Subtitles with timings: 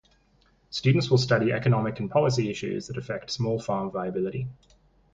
[0.71, 4.47] Students will study economic and policy issues that affect small farm viability.